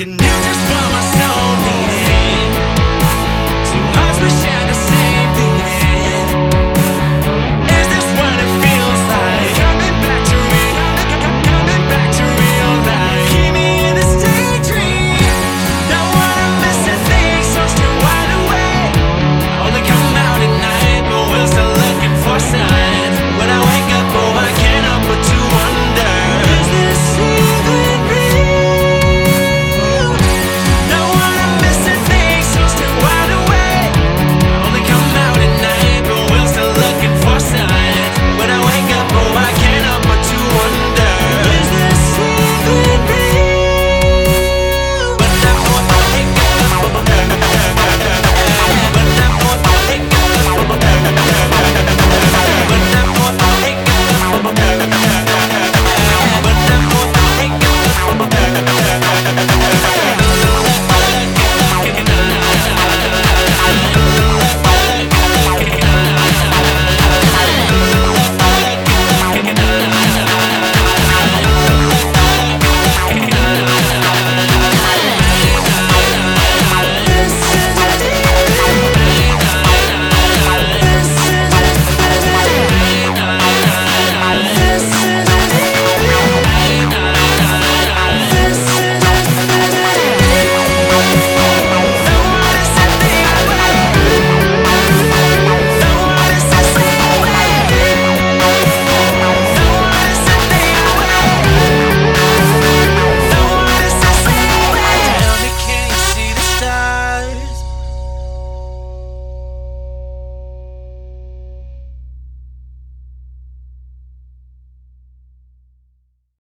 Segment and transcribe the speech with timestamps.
[0.00, 1.09] can make this promise.